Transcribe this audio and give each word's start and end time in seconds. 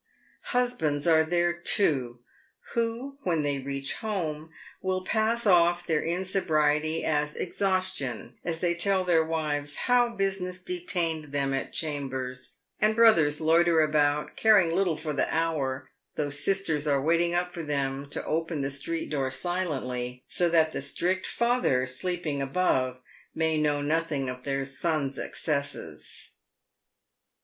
Husbands 0.49 1.05
are 1.05 1.23
there 1.23 1.53
too, 1.53 2.21
who 2.73 3.19
when 3.21 3.43
they 3.43 3.59
reach 3.59 3.93
home 3.97 4.49
will 4.81 5.03
pass 5.03 5.45
off 5.45 5.85
their 5.85 6.01
insobriety 6.01 7.05
as 7.05 7.35
exhaus 7.35 7.93
tion, 7.95 8.33
as 8.43 8.61
they 8.61 8.73
tell 8.73 9.03
their 9.03 9.23
wives 9.23 9.75
how 9.85 10.09
business 10.15 10.57
detained 10.57 11.25
them 11.31 11.53
at 11.53 11.71
chambers; 11.71 12.55
and 12.79 12.95
brothers 12.95 13.39
loiter 13.39 13.79
about, 13.81 14.35
caring 14.35 14.73
little 14.75 14.97
for 14.97 15.13
the 15.13 15.31
hour, 15.31 15.91
though 16.15 16.31
sisters 16.31 16.87
are 16.87 16.99
waiting 16.99 17.35
up 17.35 17.53
for 17.53 17.61
them 17.61 18.09
to 18.09 18.25
open 18.25 18.61
the 18.63 18.71
street 18.71 19.11
door 19.11 19.29
silently, 19.29 20.23
so 20.25 20.49
that 20.49 20.71
the 20.71 20.81
strict 20.81 21.27
father, 21.27 21.85
sleeping 21.85 22.41
above, 22.41 22.97
may 23.35 23.55
know 23.55 23.83
nothing 23.83 24.29
of 24.29 24.45
their 24.45 24.65
son's 24.65 25.19
excesses. 25.19 26.31